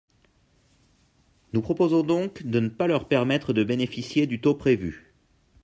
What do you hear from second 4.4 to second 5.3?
taux prévu.